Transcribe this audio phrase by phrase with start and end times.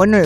[0.00, 0.16] Bueno,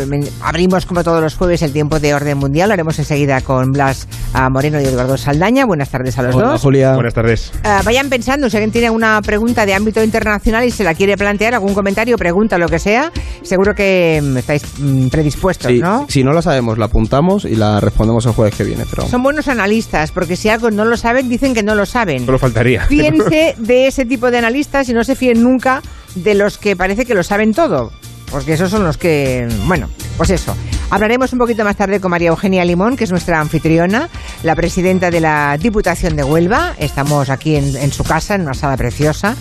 [0.40, 2.68] abrimos como todos los jueves el tiempo de orden mundial.
[2.68, 5.66] Lo haremos enseguida con Blas ah, Moreno y Eduardo Saldaña.
[5.66, 6.60] Buenas tardes a los Hola, dos.
[6.60, 6.94] Julia.
[6.94, 7.50] Buenas tardes.
[7.64, 11.16] Ah, vayan pensando, si alguien tiene una pregunta de ámbito internacional y se la quiere
[11.16, 13.10] plantear, algún comentario, pregunta, lo que sea,
[13.42, 16.06] seguro que mm, estáis mm, predispuestos, Sí, ¿no?
[16.08, 18.84] Si no la sabemos, la apuntamos y la respondemos el jueves que viene.
[18.88, 22.26] Pero Son buenos analistas, porque si algo no lo saben, dicen que no lo saben.
[22.26, 22.82] Solo faltaría.
[22.88, 25.82] Fíjense de ese tipo de analistas y no se fíen nunca
[26.14, 27.90] de los que parece que lo saben todo.
[28.30, 30.54] Porque esos son los que, bueno, pues eso.
[30.90, 34.08] Hablaremos un poquito más tarde con María Eugenia Limón, que es nuestra anfitriona,
[34.42, 36.74] la presidenta de la Diputación de Huelva.
[36.78, 39.34] Estamos aquí en, en su casa, en una sala preciosa.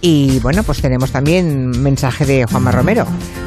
[0.00, 3.06] Y bueno, pues tenemos también mensaje de Juanma Romero.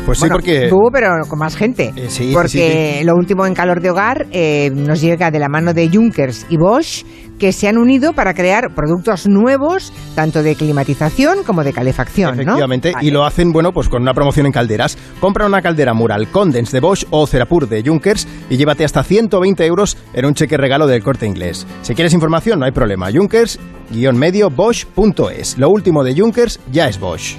[0.10, 1.94] Pues sí, porque- Tú, pero con más gente.
[1.96, 5.48] Eh, sí, porque sí, lo último en calor de hogar eh, nos llega de la
[5.50, 7.04] mano de Junkers y Bosch,
[7.38, 12.42] que se han unido para crear productos nuevos, tanto de climatización como de calefacción, ¿no?
[12.42, 13.08] Efectivamente, Vale.
[13.08, 14.98] y lo hacen, bueno, pues con una promoción en calderas.
[15.20, 19.66] Compra una caldera Mural Condens de Bosch o Cerapur de Junkers y llévate hasta 120
[19.66, 21.66] euros en un cheque regalo del corte inglés.
[21.84, 23.10] Si quieres información, no hay problema.
[23.12, 25.58] Junkers-medio Bosch.es.
[25.58, 27.38] Lo último de Junkers ya es Bosch.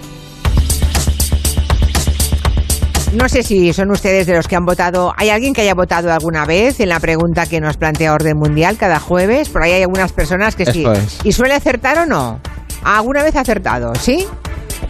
[3.13, 5.13] No sé si son ustedes de los que han votado.
[5.17, 8.77] ¿Hay alguien que haya votado alguna vez en la pregunta que nos plantea Orden Mundial
[8.77, 9.49] cada jueves?
[9.49, 10.85] Por ahí hay algunas personas que sí.
[10.87, 11.19] Es.
[11.25, 12.39] ¿Y suele acertar o no?
[12.85, 13.93] ¿Alguna vez ha acertado?
[13.97, 14.27] ¿Sí?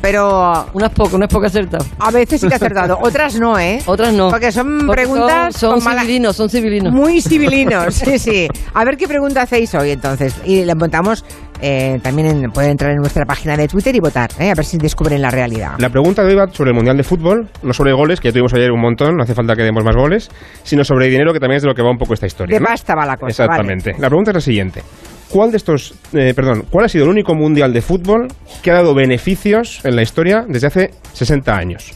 [0.03, 1.87] Pero Unas pocas, unas pocas acertadas.
[1.99, 2.99] a veces sí que ha acertado.
[3.01, 3.81] Otras no, ¿eh?
[3.87, 4.29] Otras no.
[4.31, 6.93] Porque son Porque preguntas Son, con son mala- civilinos, son civilinos.
[6.93, 8.49] Muy civilinos, sí, sí.
[8.75, 10.35] A ver qué pregunta hacéis hoy entonces.
[10.45, 11.25] Y le montamos,
[11.63, 14.51] eh, también en- pueden entrar en nuestra página de Twitter y votar, ¿eh?
[14.51, 15.73] a ver si descubren la realidad.
[15.79, 18.33] La pregunta de hoy va sobre el Mundial de Fútbol, no sobre goles, que ya
[18.33, 20.31] tuvimos ayer un montón, no hace falta que demos más goles,
[20.63, 22.55] sino sobre dinero, que también es de lo que va un poco esta historia.
[22.57, 22.67] De ¿no?
[22.67, 23.45] pasta va la cosa.
[23.45, 23.91] Exactamente.
[23.93, 24.03] vale.
[24.03, 24.83] La pregunta es la siguiente.
[25.29, 28.29] ¿Cuál de estos, eh, perdón, cuál ha sido el único Mundial de Fútbol
[28.63, 31.93] que ha dado beneficios en la historia desde hace 60 años?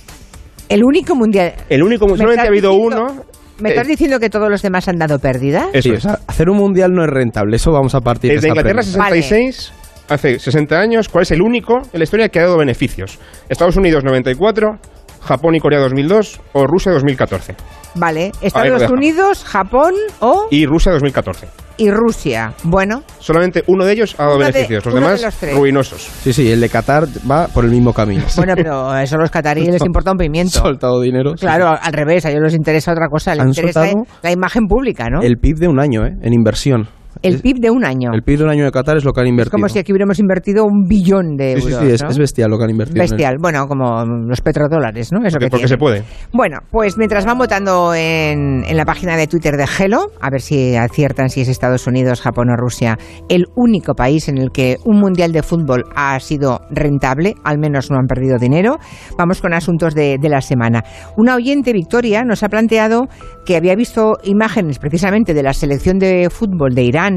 [0.68, 1.52] El único mundial.
[1.68, 3.24] El único, ¿Me solamente ha habido diciendo- uno.
[3.60, 5.68] ¿Me estás eh, diciendo que todos los demás han dado pérdida?
[5.72, 6.06] Eso Sí, es.
[6.06, 7.56] hacer un mundial no es rentable.
[7.56, 9.04] Eso vamos a partir de Desde esta Inglaterra premisa.
[9.04, 9.72] 66,
[10.08, 13.18] hace 60 años, ¿cuál es el único en la historia que ha dado beneficios?
[13.48, 14.78] Estados Unidos 94,
[15.20, 17.54] Japón y Corea 2002 o Rusia 2014.
[17.96, 18.32] Vale.
[18.42, 18.90] Estados.
[18.90, 21.46] Unidos, Japón o Y Rusia 2014.
[21.76, 22.52] Y Rusia.
[22.64, 25.56] Bueno, Solamente uno de ellos ha dado Uno de- beneficios, los de demás los tres.
[25.56, 26.02] ruinosos.
[26.22, 28.24] Sí, sí, el de Qatar va por el mismo camino.
[28.36, 30.58] bueno, pero eso a los cataríes les importa un pimiento.
[30.62, 31.32] Soltado dinero.
[31.36, 33.86] sí, Claro, al revés, a ellos les interesa otra cosa, les Han interesa
[34.22, 35.20] la imagen pública, ¿no?
[35.22, 36.12] El PIB de un año, ¿eh?
[36.22, 36.88] En inversión.
[37.24, 38.10] El Es- PIB de un año.
[38.12, 39.52] El PIB de un año de Qatar es lo que han Es invertido.
[39.52, 41.80] como si aquí hubiéramos invertido un billón de Sí, euros.
[41.80, 42.08] sí, sí, es, ¿no?
[42.10, 43.02] es bestial lo que han invertido.
[43.02, 43.36] en Bestial.
[43.40, 45.18] Bueno, como los petrodólares, ¿no?
[45.26, 46.02] Eso Porque, que porque se puede.
[46.32, 50.40] Bueno, pues mientras van votando en, en la página de Twitter de Hello, a ver
[50.42, 52.98] si aciertan si es Estados Unidos, Japón o Rusia,
[53.28, 57.90] el único país en el que un mundial de fútbol ha sido rentable, al menos
[57.90, 58.76] no han perdido dinero,
[59.16, 60.84] vamos con asuntos de, de la semana.
[61.16, 63.06] Una oyente, Victoria, nos ha planteado
[63.46, 67.13] que había visto imágenes precisamente de la selección de fútbol de Irán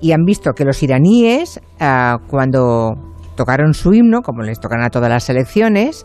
[0.00, 2.92] y han visto que los iraníes, ah, cuando
[3.36, 6.04] tocaron su himno, como les tocan a todas las selecciones,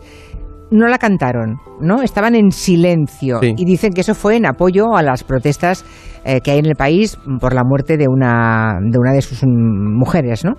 [0.70, 2.02] no la cantaron, ¿no?
[2.02, 3.54] Estaban en silencio Sí.
[3.56, 5.84] y dicen que eso fue en apoyo a las protestas
[6.28, 9.40] eh, que hay en el país por la muerte de una de una de sus
[9.46, 10.52] mujeres, ¿no?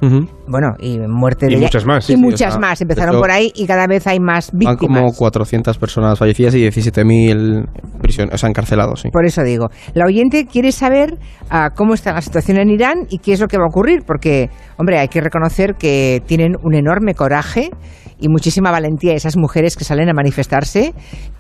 [0.48, 3.52] Bueno, y muerte Y de muchas más, y sí, muchas más empezaron esto- por ahí
[3.54, 5.18] y cada vez hay más Van como víctimas.
[5.18, 7.68] 400 personas fallecidas y 17.000
[8.02, 9.10] prisioneros, o sea, encarcelados, sí.
[9.12, 11.20] Por eso digo, la oyente quiere saber
[11.52, 14.02] ah, cómo está la situación en Irán y qué es lo que va a ocurrir,
[14.08, 17.70] porque, hombre, hay que reconocer que tienen un enorme coraje
[18.22, 20.94] y muchísima valentía esas mujeres que salen a manifestarse,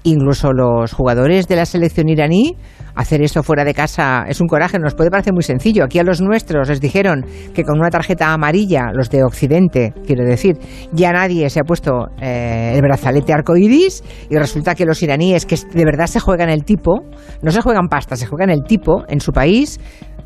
[0.03, 2.55] incluso los jugadores de la selección iraní.
[2.95, 5.83] Hacer eso fuera de casa es un coraje, nos puede parecer muy sencillo.
[5.83, 10.25] Aquí a los nuestros les dijeron que con una tarjeta amarilla, los de Occidente, quiero
[10.25, 10.57] decir,
[10.91, 15.55] ya nadie se ha puesto eh, el brazalete arcoiris y resulta que los iraníes, que
[15.55, 17.01] de verdad se juegan el tipo,
[17.41, 19.79] no se juegan pasta, se juegan el tipo en su país,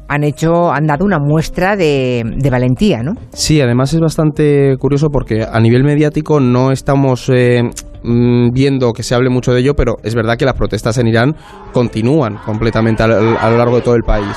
[0.08, 3.14] han hecho, han dado una muestra de, valentía, ¿no?
[3.34, 7.64] Sí, además es bastante curioso porque a nivel mediático no estamos eh,
[8.03, 11.08] mm, viendo que se hable mucho de ello, pero es verdad que las protestas en
[11.08, 11.35] Irán
[11.72, 14.35] continúan completamente a lo largo de todo el país.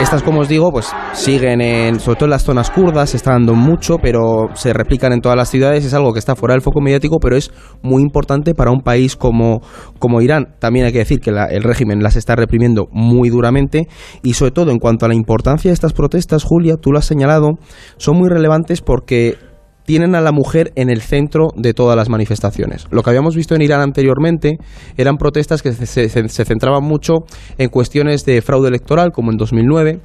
[0.00, 3.32] Estas, como os digo, pues siguen en, sobre todo en las zonas kurdas, se está
[3.32, 6.62] dando mucho, pero se replican en todas las ciudades, es algo que está fuera del
[6.62, 7.50] foco mediático, pero es
[7.82, 9.60] muy importante para un país como,
[9.98, 10.54] como Irán.
[10.60, 13.88] También hay que decir que la- el régimen las está reprimiendo muy duramente
[14.22, 17.04] y sobre todo en cuanto a la importancia de estas protestas, Julia, tú lo has
[17.06, 17.58] señalado,
[17.96, 19.34] son muy relevantes porque
[19.88, 22.86] tienen a la mujer en el centro de todas las manifestaciones.
[22.90, 24.58] Lo que habíamos visto en Irán anteriormente
[24.98, 27.20] eran protestas que se, centraban mucho
[27.56, 30.00] en cuestiones de fraude electoral, como en 2009,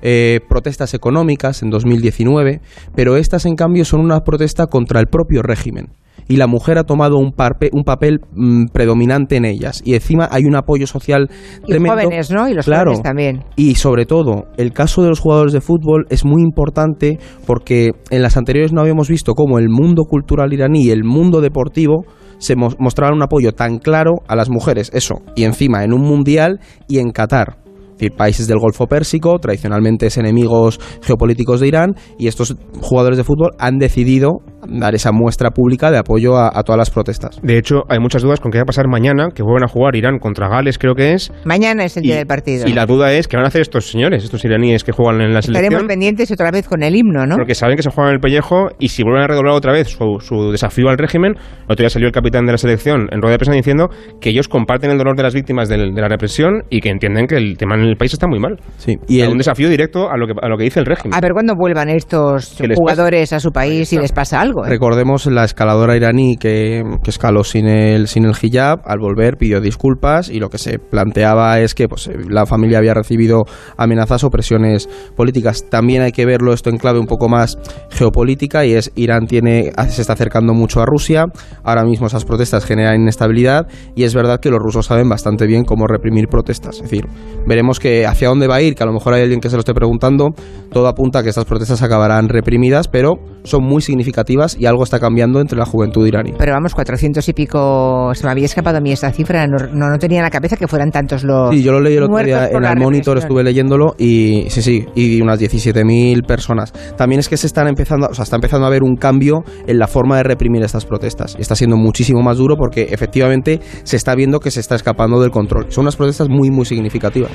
[0.00, 2.62] eh, protestas económicas en 2019,
[2.94, 5.88] pero estas en cambio son una protesta contra el propio régimen.
[6.28, 9.82] Y la mujer ha tomado un, parpe- un papel mm, predominante en ellas.
[9.84, 11.28] Y encima hay un apoyo social
[11.64, 12.02] Y tremendo.
[12.02, 12.48] jóvenes, ¿no?
[12.48, 12.90] Y los Claro.
[12.90, 13.44] jóvenes también.
[13.56, 18.22] Y sobre todo, el caso de los jugadores de fútbol es muy importante porque en
[18.22, 22.04] las anteriores no habíamos visto cómo el mundo cultural iraní y el mundo deportivo
[22.38, 24.90] se mos- mostraban un apoyo tan claro a las mujeres.
[24.92, 27.58] Eso, y encima en un mundial y en Qatar.
[27.92, 33.16] Es decir, países del Golfo Pérsico, tradicionalmente es enemigos geopolíticos de Irán, y estos jugadores
[33.16, 34.32] de fútbol han decidido
[34.68, 37.38] dar esa muestra pública de apoyo a, a todas las protestas.
[37.42, 39.96] De hecho, hay muchas dudas con qué va a pasar mañana, que vuelven a jugar
[39.96, 41.32] Irán contra Gales, creo que es.
[41.44, 42.66] Mañana es el Y, día del partido.
[42.66, 45.32] y la duda es qué van a hacer estos señores, estos iraníes que juegan en
[45.32, 45.86] la Estaremos selección.
[45.86, 47.36] pendientes otra vez con el himno, ¿no?
[47.36, 50.18] Porque saben que se juegan el pellejo y si vuelven a redoblar otra vez su,
[50.20, 53.32] su desafío al régimen, el otro día salió el capitán de la selección en rueda
[53.32, 53.88] de prensa diciendo
[54.20, 57.26] que ellos comparten el dolor de las víctimas del- de la represión y que entienden
[57.26, 58.56] que el tema en el país está muy mal.
[58.78, 60.86] Sí, y Y el, un desafío directo a lo que, a lo que dice el
[60.86, 61.14] régimen.
[61.14, 64.55] A ver cuándo vuelvan estos ¿Qué les jugadores a su país y les pasa algo.
[64.64, 64.68] ¿Eh?
[64.68, 70.28] Recordemos la escaladora iraní que, escaló sin el, sin el hijab, al volver pidió disculpas
[70.28, 73.44] y lo que se planteaba es que pues, eh, la familia había recibido
[73.76, 75.68] amenazas o presiones políticas.
[75.68, 77.58] También hay que verlo esto en clave un poco más
[77.90, 81.24] geopolítica y es Irán tiene, se está acercando mucho a Rusia,
[81.62, 85.64] ahora mismo esas protestas generan inestabilidad y es verdad que los rusos saben bastante bien
[85.64, 86.76] cómo reprimir protestas.
[86.76, 87.06] Es decir,
[87.46, 89.56] veremos que hacia dónde va a ir, que a lo mejor hay alguien que se
[89.56, 90.30] lo esté preguntando,
[90.70, 93.14] todo apunta a que estas protestas acabarán reprimidas, pero
[93.46, 96.32] son muy significativas y algo está cambiando entre la juventud iraní.
[96.36, 99.88] Pero vamos, 400 y pico, se me había escapado a mí esta cifra, no, no,
[99.88, 102.18] no tenía en la cabeza que fueran tantos los Sí, yo lo leí el otro
[102.18, 106.72] día en el monitor, estuve leyéndolo y sí, sí, y unas 17.000 personas.
[106.96, 109.78] También es que se están empezando, o sea, está empezando a haber un cambio en
[109.78, 111.36] la forma de reprimir estas protestas.
[111.38, 115.30] Está siendo muchísimo más duro porque efectivamente se está viendo que se está escapando del
[115.30, 115.66] control.
[115.70, 117.30] Son unas protestas muy, muy significativas.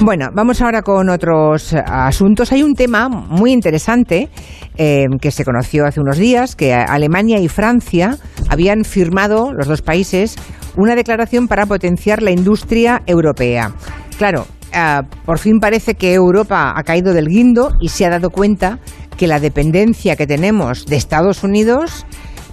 [0.00, 2.52] Bueno, vamos ahora con otros asuntos.
[2.52, 4.30] Hay un tema muy interesante
[4.76, 8.16] eh, que se conoció hace unos días, que Alemania y Francia
[8.48, 10.36] habían firmado, los dos países,
[10.76, 13.72] una declaración para potenciar la industria europea.
[14.18, 18.30] Claro, ah, por fin parece que Europa ha caído del guindo y se ha dado
[18.30, 18.78] cuenta
[19.16, 22.06] que la dependencia que tenemos de Estados Unidos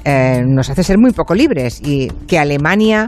[0.04, 3.08] eh, nos hace ser muy poco libres y que Alemania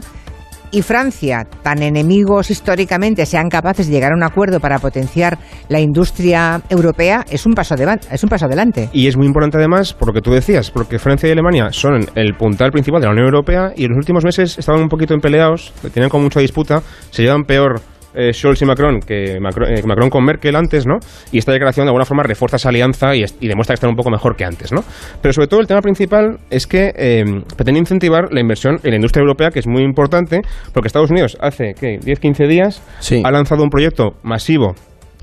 [0.70, 5.38] y Francia, tan enemigos históricamente, sean capaces de llegar a un acuerdo para potenciar
[5.68, 8.88] la industria europea, es un paso, es un paso adelante.
[8.92, 12.06] Y es muy importante además, por lo que tú decías, porque Francia y Alemania son
[12.14, 15.14] el puntal principal de la Unión Europea y en los últimos meses estaban un poquito
[15.14, 17.80] empeleados, tenían como mucha disputa, se llevan peor
[18.14, 20.98] eh, Scholz y Macron que Macron, eh, Macron con Merkel antes, ¿no?
[21.32, 24.10] Y esta declaración de alguna forma refuerza esa alianza y demuestra que están un poco
[24.10, 24.82] mejor que antes, ¿no?
[25.22, 27.24] Pero sobre todo el tema principal es que eh,
[27.56, 30.40] pretende incentivar la inversión en la industria europea, que es muy importante,
[30.72, 31.98] porque Estados Unidos hace, ¿qué?
[32.00, 33.22] 10-15 días Sí.
[33.24, 34.74] ha lanzado un proyecto masivo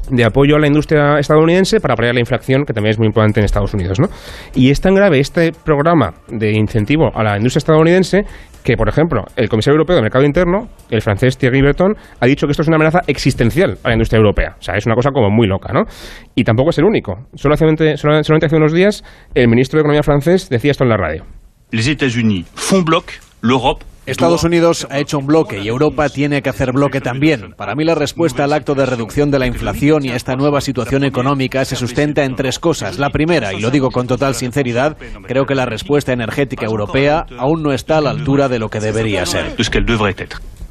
[0.10, 3.40] de apoyo a la industria estadounidense para paliar la inflación, que también es muy importante
[3.40, 4.00] en Estados Unidos.
[4.00, 4.08] ¿no?
[4.56, 8.24] Y es tan grave este programa de incentivo a la industria estadounidense
[8.64, 12.48] que, por ejemplo, el comisario europeo de Mercado Interno, el francés Thierry Breton, ha dicho
[12.48, 14.56] que esto es una amenaza existencial a la industria europea.
[14.60, 15.84] O sea, es una cosa como muy loca, ¿no?
[16.36, 17.28] Y tampoco es el único.
[17.36, 19.04] Solamente, solamente hace unos días
[19.34, 21.24] el ministro de Economía francés decía esto en la radio.
[21.72, 23.12] Les États-Unis font bloc,
[23.42, 27.54] l'Europe Estados Unidos ha hecho un bloque y Europa tiene que hacer bloque también.
[27.58, 30.62] Para mí la respuesta al acto de reducción de la inflación y a esta nueva
[30.62, 33.00] situación económica se sustenta en tres cosas.
[33.00, 37.62] La primera, y lo digo con total sinceridad, creo que la respuesta energética europea aún
[37.62, 39.56] no está a la altura de lo que debería ser.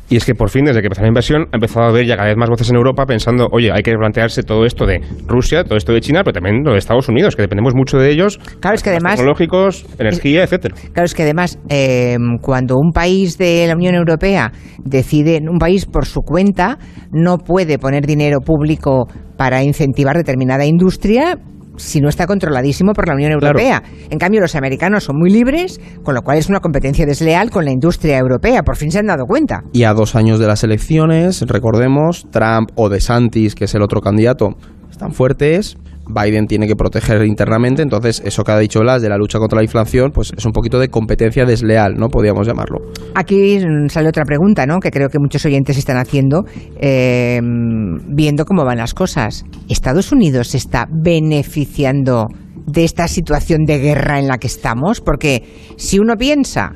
[0.08, 2.16] Y es que por fin, desde que empezó la invasión, ha empezado a haber ya
[2.16, 5.64] cada vez más voces en Europa pensando, oye, hay que plantearse todo esto de Rusia,
[5.64, 8.38] todo esto de China, pero también lo de Estados Unidos, que dependemos mucho de ellos.
[8.60, 10.74] Claro, es que además- Tecnológicos, energía, etcétera.
[10.92, 14.52] Claro, es que además, eh, cuando un país de la Unión Europea
[14.84, 16.78] decide, un país por su cuenta,
[17.10, 21.38] no puede poner dinero público para incentivar determinada industria
[21.76, 23.58] si no está controladísimo por la Unión Claro.
[23.58, 23.82] Europea.
[24.10, 27.64] En cambio, los americanos son muy libres, con lo cual es una competencia desleal con
[27.64, 28.62] la industria europea.
[28.62, 29.62] Por fin se han dado cuenta.
[29.72, 34.00] Y a dos años de las elecciones, recordemos, Trump o DeSantis, que es el otro
[34.00, 34.50] candidato,
[34.90, 35.76] están fuertes.
[36.08, 39.56] Biden tiene que proteger internamente, entonces eso que ha dicho Blas de la lucha contra
[39.56, 42.08] la inflación, pues es un poquito de competencia desleal, ¿no?
[42.08, 42.78] Podríamos llamarlo.
[43.14, 43.58] Aquí
[43.88, 44.78] sale otra pregunta, ¿no?
[44.78, 46.44] Que creo que muchos oyentes están haciendo,
[46.80, 49.44] eh, viendo cómo van las cosas.
[49.68, 52.26] ¿Estados Unidos está beneficiando
[52.66, 55.00] de esta situación de guerra en la que estamos?
[55.00, 55.42] Porque
[55.76, 56.72] si uno piensa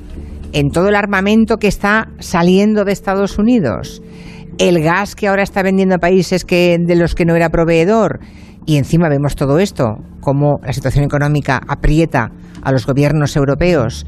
[0.52, 4.02] en todo el armamento que está saliendo de Estados Unidos,
[4.58, 8.20] el gas que ahora está vendiendo a países que, de los que no era proveedor,
[8.70, 12.30] y encima vemos todo esto, cómo la situación económica aprieta
[12.62, 14.06] a los gobiernos europeos,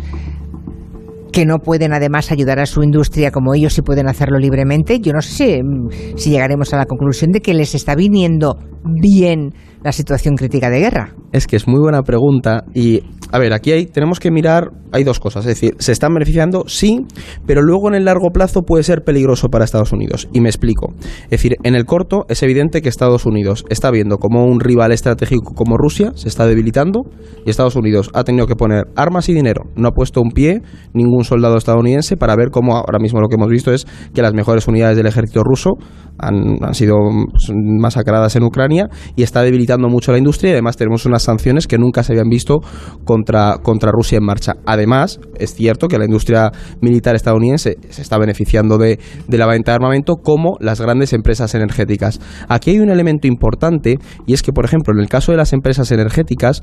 [1.32, 5.12] que no pueden además ayudar a su industria como ellos sí pueden hacerlo libremente, yo
[5.12, 9.52] no sé si, mm, si llegaremos a la conclusión de que les está viniendo bien
[9.82, 11.16] la situación crítica de guerra.
[11.32, 15.04] Es que es muy buena pregunta y, a ver, aquí hay, tenemos que mirar, hay
[15.04, 17.06] dos cosas, es decir, se están beneficiando, sí,
[17.46, 20.28] pero luego en el largo plazo puede ser peligroso para Estados Unidos.
[20.32, 20.92] Y me explico.
[21.24, 24.92] Es decir, en el corto es evidente que Estados Unidos está viendo como un rival
[24.92, 27.02] estratégico como Rusia se está debilitando
[27.44, 29.64] y Estados Unidos ha tenido que poner armas y dinero.
[29.76, 30.62] No ha puesto un pie
[30.92, 34.34] ningún soldado estadounidense para ver cómo ahora mismo lo que hemos visto es que las
[34.34, 35.70] mejores unidades del ejército ruso
[36.18, 36.96] han, han sido
[37.30, 41.78] pues, masacradas en Ucrania y está debilitando mucho la industria además tenemos unas sanciones que
[41.78, 42.60] nunca se habían visto
[43.04, 44.54] contra, contra Rusia en marcha.
[44.66, 46.50] Además, es cierto que la industria
[46.80, 48.98] militar estadounidense se está beneficiando de,
[49.28, 52.20] de la venta de armamento como las grandes empresas energéticas.
[52.48, 55.52] Aquí hay un elemento importante y es que, por ejemplo, en el caso de las
[55.52, 56.62] empresas energéticas,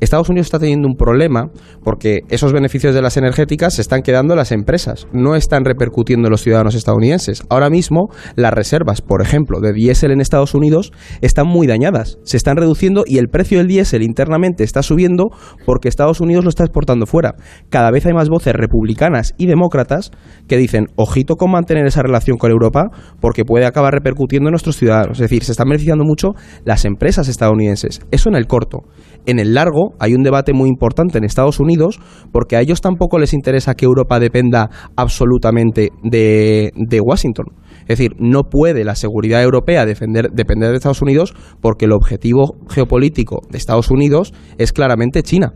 [0.00, 1.50] Estados Unidos está teniendo un problema
[1.82, 6.28] porque esos beneficios de las energéticas se están quedando en las empresas, no están repercutiendo
[6.28, 7.42] en los ciudadanos estadounidenses.
[7.48, 12.36] Ahora mismo, las reservas, por ejemplo, de diésel en Estados Unidos están muy dañadas, se
[12.36, 15.30] están reduciendo y el precio del diésel internamente está subiendo
[15.66, 17.34] porque Estados Unidos lo está exportando fuera.
[17.68, 20.10] Cada vez hay más voces republicanas y demócratas
[20.46, 22.90] que dicen, ojito con mantener esa relación con Europa
[23.20, 25.18] porque puede acabar repercutiendo en nuestros ciudadanos.
[25.18, 26.30] Es decir, se están beneficiando mucho
[26.64, 28.00] las empresas estadounidenses.
[28.10, 28.84] Eso en el corto.
[29.28, 32.00] En el largo hay un debate muy importante en Estados Unidos
[32.32, 36.72] porque a ellos tampoco les interesa que Europa dependa absolutamente de,
[37.04, 37.44] Washington.
[37.82, 42.56] Es decir, no puede la seguridad europea defender, depender de Estados Unidos porque el objetivo
[42.70, 45.52] geopolítico de Estados Unidos es claramente China.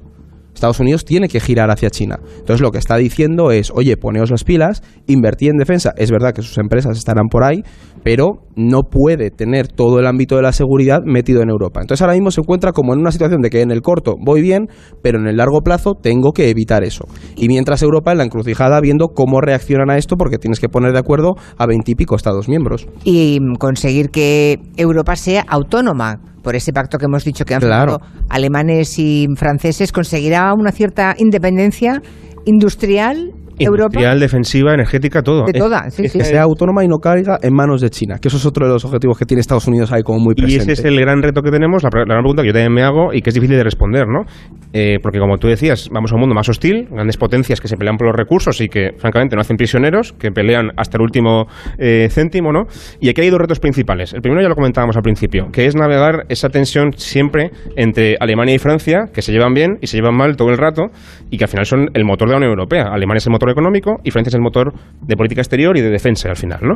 [0.54, 2.18] Estados Unidos tiene que girar hacia China.
[2.22, 5.92] Entonces lo que está diciendo es, oye, poneos las pilas, invertid en defensa.
[5.96, 7.62] Es verdad que sus empresas estarán por ahí,
[8.02, 11.80] pero no puede tener todo el ámbito de la seguridad metido en Europa.
[11.80, 14.42] Entonces ahora mismo se encuentra como en una situación de que en el corto voy
[14.42, 14.68] bien,
[15.02, 17.04] pero en el largo plazo tengo que evitar eso.
[17.36, 20.92] Y mientras Europa en la encrucijada viendo cómo reaccionan a esto, porque tienes que poner
[20.92, 22.86] de acuerdo a veintipico Estados miembros.
[23.04, 27.60] Y mm, conseguir que Europa sea autónoma por ese pacto que hemos dicho que han
[27.60, 27.98] Claro.
[28.00, 32.02] firmado alemanes y franceses, conseguirá una cierta independencia
[32.44, 33.32] industrial
[33.64, 33.86] Europa.
[33.94, 35.44] Industrial, defensiva, energética, todo.
[35.44, 36.18] De Es- toda, sí, es sí.
[36.18, 38.72] Que sea autónoma y no caiga en manos de China, que eso es otro de
[38.72, 40.72] los objetivos que tiene Estados Unidos ahí como muy Y presente.
[40.72, 42.82] ese es el gran reto que tenemos, la, la gran pregunta que yo también me
[42.82, 44.24] hago y que es difícil de responder, ¿no?
[44.72, 47.76] Eh, porque como tú decías, vamos a un mundo más hostil, grandes potencias que se
[47.76, 51.46] pelean por los recursos y que francamente no hacen prisioneros, que pelean hasta el último
[51.78, 52.64] eh, céntimo, ¿no?
[53.00, 54.12] Y aquí hay dos retos principales.
[54.14, 58.54] El primero ya lo comentábamos al principio, que es navegar esa tensión siempre entre Alemania
[58.54, 60.86] y Francia, que se llevan bien y se llevan mal todo el rato,
[61.30, 62.84] y que al final son el motor de la Unión Europea.
[62.92, 65.90] Alemania es el motor económico y Francia es el motor de política exterior y de
[65.90, 66.74] defensa al final, ¿no?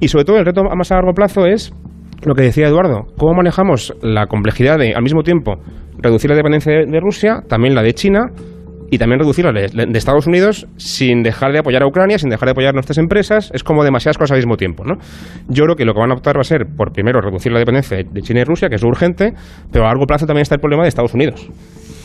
[0.00, 1.72] Y sobre todo el reto a más a largo plazo es
[2.24, 5.56] lo que decía Eduardo, ¿cómo manejamos la complejidad de, al mismo tiempo,
[5.98, 8.26] reducir la dependencia de, Rusia, también la de China
[8.90, 12.30] y también reducir la de, de Estados Unidos sin dejar de apoyar a Ucrania, sin
[12.30, 13.50] dejar de apoyar nuestras empresas?
[13.52, 14.94] Es como demasiadas cosas al mismo tiempo, ¿no?
[15.48, 17.58] Yo creo que lo que van a optar va a ser, por primero, reducir la
[17.58, 19.34] dependencia de, China y Rusia, que es urgente,
[19.72, 21.48] pero a largo plazo también está el problema de Estados Unidos.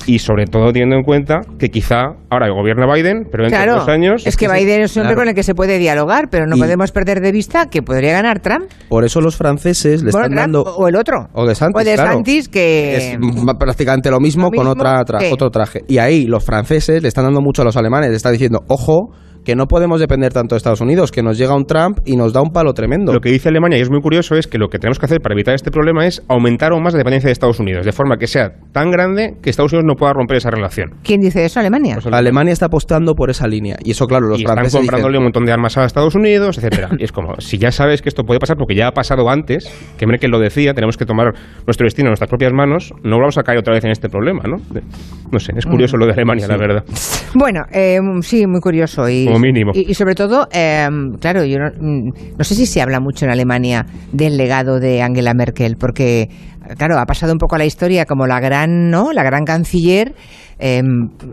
[0.08, 3.79] Y sobre todo teniendo en cuenta que quizá ahora gobierna Biden, pero dentro de Claro,
[3.79, 4.25] dos años...
[4.25, 5.22] es que Biden es un hombre claro.
[5.22, 8.13] con el que se puede dialogar, pero no Y- podemos perder de vista que podría
[8.13, 8.65] ganar Trump.
[8.89, 10.75] Por eso los franceses le Bueno, están Trump dando...
[10.75, 11.27] o el otro.
[11.34, 12.13] O de Santis, O de claro.
[12.13, 12.98] Santis, que...
[12.98, 13.17] Es
[13.60, 15.81] prácticamente lo mismo, Lo con otra tra- que- otro traje.
[15.88, 19.12] Y ahí los franceses le están dando mucho a los alemanes, le están diciendo, ojo,
[19.45, 22.33] que no podemos depender tanto de Estados Unidos, que nos llega un Trump y nos
[22.33, 23.13] da un palo tremendo.
[23.13, 25.21] Lo que dice Alemania, y es muy curioso, es que lo que tenemos que hacer
[25.21, 28.17] para evitar este problema es aumentar aún más la dependencia de Estados Unidos, de forma
[28.17, 30.91] que sea tan grande que Estados Unidos no pueda romper esa relación.
[31.03, 31.60] ¿Quién dice eso?
[31.60, 31.98] Alemania.
[32.01, 33.77] Pues Alemania está apostando por esa línea.
[33.83, 36.15] Y eso, claro, los y están franceses comprándole dicen, un montón de armas a Estados
[36.15, 36.89] Unidos, etcétera.
[37.00, 39.71] y es como, si ya sabes que esto puede pasar, porque ya ha pasado antes,
[39.98, 41.33] que Merkel lo decía, tenemos que tomar
[41.65, 44.43] nuestro destino en nuestras propias manos, no vamos a caer otra vez en este problema,
[44.45, 44.57] ¿no?
[45.31, 46.83] No sé, es curioso lo de Alemania, la verdad.
[47.33, 49.07] Bueno, eh, sí, muy curioso.
[49.10, 49.71] Y, Como mínimo.
[49.73, 50.88] Y, y sobre todo, eh,
[51.19, 55.01] claro, yo no, mm, no sé si se habla mucho en Alemania del legado de
[55.01, 56.29] Angela Merkel, porque,
[56.77, 59.11] claro, ha pasado un poco a la historia como la gran, ¿no?
[59.13, 60.13] La gran canciller.
[60.61, 60.81] Eh,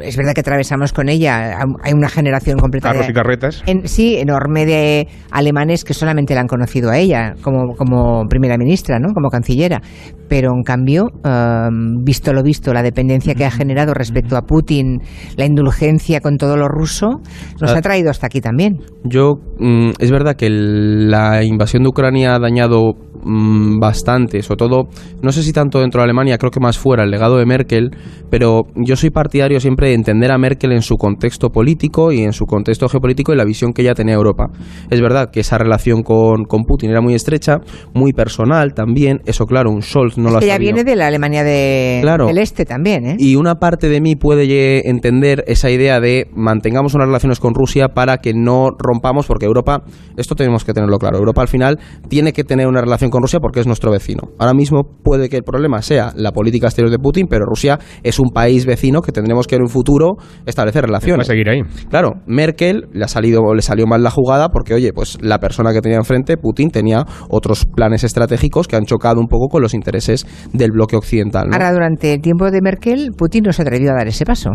[0.01, 3.63] es verdad que atravesamos con ella, hay una generación completa Carros y carretas.
[3.67, 8.57] en- sí, enorme de alemanes que solamente la han conocido a ella como, como primera
[8.57, 9.13] ministra, ¿no?
[9.13, 9.83] como cancillera.
[10.29, 14.99] Pero en cambio, em, visto lo visto, la dependencia que ha generado respecto a Putin,
[15.37, 17.21] la indulgencia con todo lo ruso,
[17.61, 17.79] nos Ah.
[17.79, 18.79] ha traído hasta aquí también.
[19.05, 24.89] Yo, mm, es verdad que la invasión de Ucrania ha dañado mm, bastante, sobre todo,
[25.23, 27.91] no sé si tanto dentro de Alemania, creo que más fuera, el legado de Merkel,
[28.31, 32.33] pero yo soy partidario siempre de entender a Merkel en su contexto político y en
[32.33, 34.47] su contexto geopolítico y la visión que ella tenía de Europa.
[34.91, 37.59] Es verdad que esa relación con, con Putin era muy estrecha,
[37.95, 39.19] muy personal también.
[39.27, 40.73] Eso, claro, un Scholz no Es lo ha que sabido.
[40.75, 42.27] viene de la Alemania de, Claro.
[42.29, 43.17] del Este también, ¿eh?
[43.19, 47.89] Y una parte de mí puede entender esa idea de mantengamos unas relaciones con Rusia
[47.89, 49.83] para que no rompamos, porque Europa,
[50.17, 53.41] esto tenemos que tenerlo claro, Europa al final tiene que tener una relación con Rusia
[53.41, 54.29] porque es nuestro vecino.
[54.39, 58.21] Ahora mismo puede que el problema sea la política exterior de Putin, pero Rusia es
[58.21, 61.27] un país vecino que tendremos que en un futuro establecer Va a relaciones.
[61.27, 61.61] seguir ahí.
[61.91, 65.73] Claro, Merkel le ha salido, le salió mal la jugada porque, oye, pues la persona
[65.73, 69.75] que tenía enfrente, Putin, tenía otros planes estratégicos que han chocado un poco con los
[69.75, 71.49] intereses del bloque occidental.
[71.49, 71.55] ¿no?
[71.55, 74.51] Ahora, durante el tiempo de Merkel, Putin no se atrevió a dar ese paso.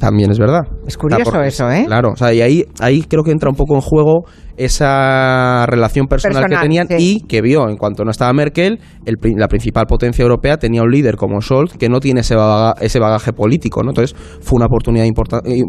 [0.00, 0.62] También es verdad.
[0.86, 1.84] Es curioso porque- eso, ¿eh?
[1.86, 4.24] Claro, o sea, y ahí, ahí creo que entra un poco en juego
[4.76, 7.20] esa relación personal, Personal, que tenían sí.
[7.22, 10.90] y que vio, en cuanto no estaba Merkel, el la principal potencia europea tenía un
[10.90, 13.90] líder como Scholz que no tiene ese, baga- ese bagaje político, ¿no?
[13.90, 15.04] Entonces fue una oportunidad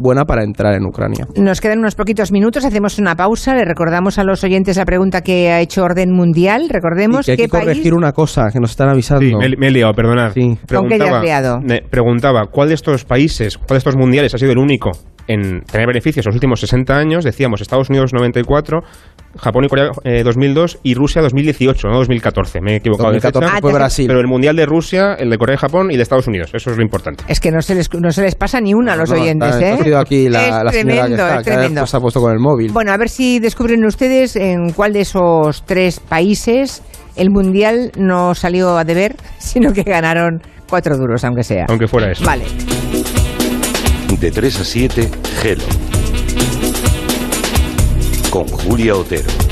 [0.01, 1.27] buena para entrar en Ucrania.
[1.35, 5.21] Nos quedan unos poquitos minutos, hacemos una pausa, le recordamos a los oyentes la pregunta
[5.21, 7.93] que ha hecho Orden Mundial, recordemos Y que hay qué que corregir país...
[7.93, 9.21] una cosa que nos están avisando.
[9.25, 10.31] Sí, me, me he liado, perdonad.
[10.33, 10.57] Sí.
[10.73, 11.59] ¿Con qué te has liado?
[11.61, 14.91] me preguntaba, ¿cuál de estos países, cuál de estos mundiales ha sido el único
[15.27, 17.23] en tener beneficios los últimos 60 años?
[17.25, 18.79] Decíamos Estados Unidos 94,
[19.37, 22.59] Japón y Corea eh, 2002 y Rusia 2018, no 2014.
[22.61, 23.61] Me he equivocado de 2014 fecha.
[23.61, 24.07] fue Ah, Brasil.
[24.07, 26.51] Pero el mundial de Rusia, el de Corea y Japón y de Estados Unidos.
[26.53, 27.23] Eso es lo importante.
[27.27, 29.55] Es que no se les, no se les pasa ni una a los No, oyentes,
[29.55, 29.95] está- ¿eh?
[29.95, 31.85] aquí la, es la señora que tremendo, está, es tremendo.
[31.85, 32.71] se ha puesto con el móvil.
[32.71, 36.81] Bueno, a ver si descubren ustedes en cuál de esos tres países
[37.17, 41.65] el Mundial no salió a deber, sino que ganaron cuatro duros, aunque sea.
[41.67, 42.23] Aunque fuera eso.
[42.25, 42.45] Vale.
[44.15, 45.11] De 3 a 7,
[45.41, 45.63] Gelo.
[48.31, 49.46] Con Julia Otero.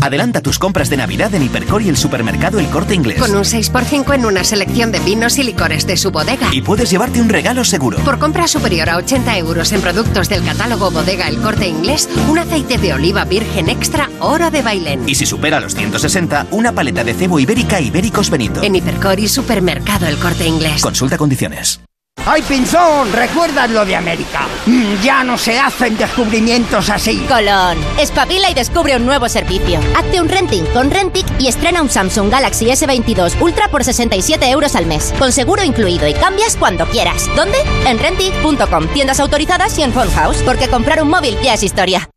[0.00, 3.18] Adelanta tus compras de Navidad en Hipercor y el supermercado El Corte Inglés.
[3.18, 6.48] Con un 6x5 en una selección de vinos y licores de su bodega.
[6.52, 7.98] Y puedes llevarte un regalo seguro.
[7.98, 12.38] Por compra superior a 80 euros en productos del catálogo Bodega El Corte Inglés, un
[12.38, 15.08] aceite de oliva virgen extra oro de Bailén.
[15.08, 18.62] Y si supera los 160, una paleta de cebo ibérica Ibéricos Benito.
[18.62, 20.80] En Hipercor y supermercado El Corte Inglés.
[20.80, 21.80] Consulta condiciones.
[22.30, 23.10] ¡Ay, Pinzón!
[23.10, 24.40] ¿Recuerdas lo de América?
[24.66, 27.24] Mm, ya no se hacen descubrimientos así.
[27.26, 29.80] Colón, espabila y descubre un nuevo servicio.
[29.96, 34.76] Hazte un renting con Rentic y estrena un Samsung Galaxy S22 Ultra por 67 euros
[34.76, 37.30] al mes, con seguro incluido y cambias cuando quieras.
[37.34, 37.56] ¿Dónde?
[37.86, 42.10] En Rentic.com, tiendas autorizadas y en Phone House, porque comprar un móvil ya es historia.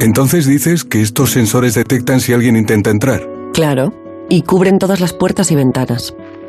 [0.00, 3.28] Entonces dices que estos sensores detectan si alguien intenta entrar.
[3.52, 3.92] Claro,
[4.30, 6.14] y cubren todas las puertas y ventanas.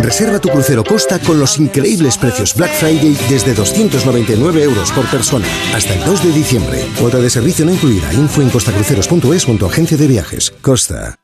[0.00, 5.46] Reserva tu crucero Costa con los increíbles precios Black Friday desde 299 euros por persona
[5.74, 6.86] hasta el 2 de diciembre.
[6.98, 8.12] Cuota de servicio no incluida.
[8.12, 10.52] Info en costacruceros.es junto a agencia de viajes.
[10.60, 11.16] Costa.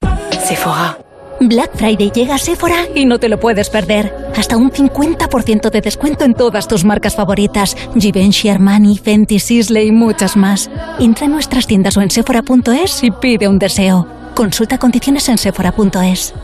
[0.46, 0.98] Sephora.
[1.40, 4.14] Black Friday llega a Sephora y no te lo puedes perder.
[4.36, 7.76] Hasta un 50% de descuento en todas tus marcas favoritas.
[7.98, 10.70] Givenchy, Armani, Fenty, Sisley y muchas más.
[10.98, 14.06] Entra en nuestras tiendas o en sephora.es y pide un deseo.
[14.34, 16.34] Consulta condiciones en sephora.es.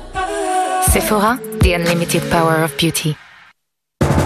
[0.92, 3.16] Sephora, the unlimited power of beauty.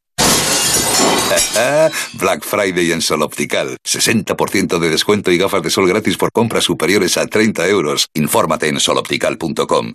[2.14, 3.76] Black Friday en Sol Optical.
[3.86, 8.08] 60% de descuento y gafas de sol gratis por compras superiores a 30 euros.
[8.14, 9.94] Infórmate en soloptical.com.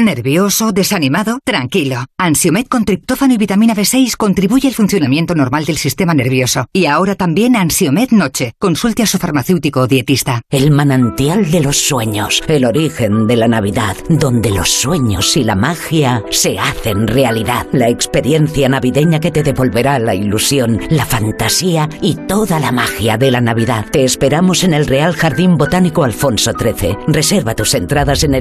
[0.00, 0.72] ¿Nervioso?
[0.72, 1.40] ¿Desanimado?
[1.44, 2.06] Tranquilo.
[2.16, 6.64] Ansiomed con triptófano y vitamina B6 contribuye al funcionamiento normal del sistema nervioso.
[6.72, 8.54] Y ahora también Ansiomed Noche.
[8.58, 10.40] Consulte a su farmacéutico o dietista.
[10.48, 15.54] El manantial de los sueños, el origen de la Navidad, donde los sueños y la
[15.54, 17.66] magia se hacen realidad.
[17.72, 23.30] La experiencia navideña que te devolverá la ilusión, la fantasía y toda la magia de
[23.30, 23.84] la Navidad.
[23.92, 26.96] Te esperamos en el Real Jardín Botánico Alfonso XIII.
[27.06, 28.34] Reserva tus entradas en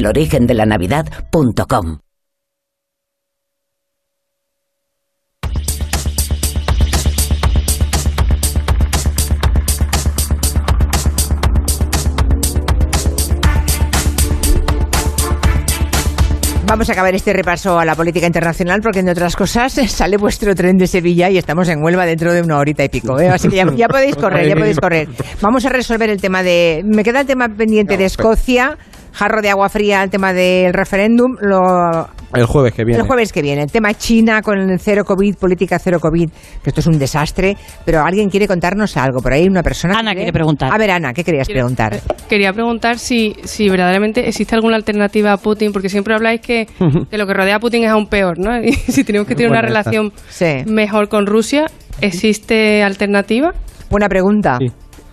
[16.70, 20.54] Vamos a acabar este repaso a la política internacional porque, entre otras cosas, sale vuestro
[20.54, 23.20] tren de Sevilla y estamos en Huelva dentro de una horita y pico.
[23.20, 23.28] ¿eh?
[23.28, 25.10] Así que ya, ya podéis correr, ya podéis correr.
[25.42, 26.84] Vamos a resolver el tema de...
[26.86, 28.78] Me queda el tema pendiente de Escocia,
[29.12, 31.36] jarro de agua fría, el tema del referéndum.
[31.42, 33.02] Lo, El jueves que viene.
[33.02, 36.30] el jueves que viene, el tema China con el cero COVID, política cero COVID,
[36.64, 39.22] que esto es un desastre, pero alguien quiere contarnos algo.
[39.22, 39.98] Por ahí una persona...
[40.00, 40.72] Ana quiere preguntar.
[40.74, 42.00] A ver, Ana, ¿qué querías preguntar?
[42.30, 46.68] Quería preguntar si, si verdaderamente existe alguna alternativa a Putin, porque siempre habláis que,
[47.10, 48.52] que lo que rodea a Putin es aún peor, ¿no?
[48.64, 50.64] Y si tenemos que tener una Bueno, relación Sí.
[50.68, 51.66] mejor con Rusia,
[52.02, 53.54] ¿existe alternativa?
[53.90, 54.60] Buena pregunta.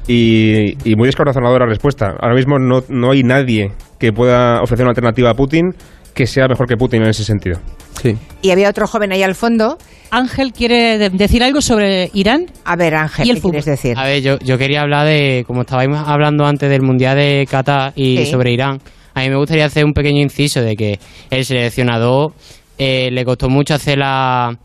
[0.08, 2.14] Y, y muy descorazonadora respuesta.
[2.20, 5.70] Ahora mismo no, no hay nadie que pueda ofrecer una alternativa a Putin
[6.14, 7.58] que sea mejor que Putin en ese sentido.
[8.02, 8.16] Sí.
[8.40, 9.76] Y había otro joven ahí al fondo.
[10.10, 12.46] Ángel quiere de- decir algo sobre Irán.
[12.64, 13.98] A ver, Ángel, ¿Y el ¿qué quieres decir?
[13.98, 17.92] A ver, yo, yo quería hablar de, como estabais hablando antes del Mundial de Qatar
[17.96, 18.26] y Sí.
[18.26, 18.80] sobre Irán,
[19.14, 20.98] a mí me gustaría hacer un pequeño inciso de que
[21.30, 22.32] el seleccionador
[22.78, 24.56] eh, le costó mucho hacer la,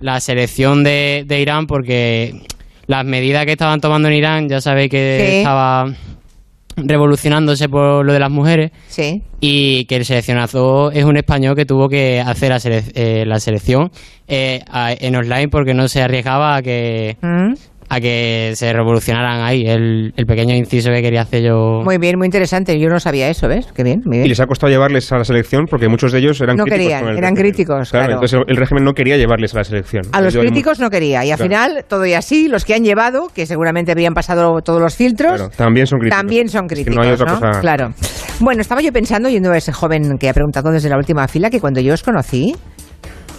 [0.00, 2.32] la selección de, de Irán porque
[2.90, 5.36] las medidas que estaban tomando en Irán, ya sabéis que Sí.
[5.38, 5.92] estaba
[6.76, 9.22] revolucionándose por lo de las mujeres Sí.
[9.40, 13.38] y que el seleccionador es un español que tuvo que hacer la, sele- eh, la
[13.38, 13.90] selección
[14.28, 17.52] eh, a- en online porque no se arriesgaba a que Mm.
[17.92, 22.16] A que se revolucionaran ahí el, el pequeño inciso que quería hacer yo Muy bien,
[22.18, 22.78] muy interesante.
[22.78, 23.66] Yo no sabía eso, ¿ves?
[23.74, 24.28] Qué bien, muy Y bien.
[24.28, 26.84] les ha costado llevarles a la selección porque muchos de ellos eran No críticos.
[26.84, 27.52] querían, con el eran régimen.
[27.52, 28.12] críticos, Claro, claro.
[28.14, 30.04] Entonces el, el régimen no quería llevarles a la selección.
[30.12, 31.24] A los críticos no quería.
[31.24, 31.50] Y al Claro.
[31.50, 35.32] final, todo y así, los que han llevado, que seguramente habrían pasado todos los filtros,
[35.34, 36.18] Claro, también son críticos.
[36.18, 36.96] también son Es que críticos.
[36.96, 37.40] no hay otra ¿no?
[37.40, 37.60] cosa.
[37.60, 37.92] Claro.
[38.38, 41.50] Bueno, estaba yo pensando, yendo a ese joven que ha preguntado desde la última fila,
[41.50, 42.54] que cuando yo os conocí,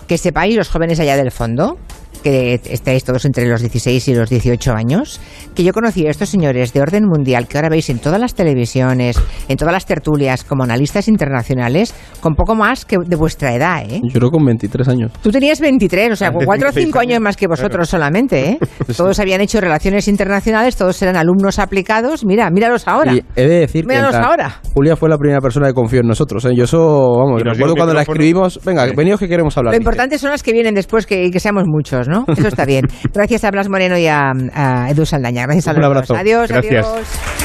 [0.08, 1.78] que sepáis, los jóvenes allá del fondo,
[2.24, 5.20] que estáis todos entre los 16 y los 18 años,
[5.56, 8.36] que yo conocí a estos señores de orden mundial que ahora veis en todas las
[8.36, 13.84] televisiones, en todas las tertulias, como analistas internacionales, con poco más que de vuestra edad,
[13.90, 14.02] ¿eh?
[14.04, 15.12] Yo creo con 23 años.
[15.22, 18.50] Tú tenías 23, o sea, Antes 4 o 16 5 años más que vosotros solamente,
[18.52, 18.60] ¿eh?
[18.98, 22.26] Todos habían hecho relaciones internacionales, todos eran alumnos aplicados.
[22.26, 23.14] Mira, míralos ahora.
[23.14, 24.62] Y he de decir que Míralos entra- ahora.
[24.74, 26.46] Julia fue la primera persona que confió en nosotros.
[26.46, 26.50] ¿eh?
[26.56, 26.78] Yo eso,
[27.18, 28.60] vamos, recuerdo cuando la escribimos.
[28.66, 29.74] Venga, venidos que queremos hablar.
[29.74, 32.11] Lo importante son las que vienen después que, que seamos muchos, ¿no?
[32.28, 32.88] Eso está bien.
[33.14, 35.44] Gracias a Blas Moreno y a, a Edu Saldaña.
[35.44, 36.14] Gracias a Un los abrazo.
[36.14, 36.22] dos.
[36.22, 36.86] Adiós, Gracias.
[36.86, 37.41] adiós.